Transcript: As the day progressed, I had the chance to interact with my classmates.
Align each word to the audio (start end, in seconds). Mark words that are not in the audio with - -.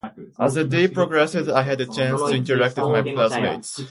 As 0.39 0.55
the 0.55 0.63
day 0.63 0.87
progressed, 0.87 1.35
I 1.35 1.61
had 1.61 1.77
the 1.77 1.85
chance 1.85 2.19
to 2.21 2.29
interact 2.33 2.75
with 2.75 2.85
my 2.87 3.03
classmates. 3.13 3.79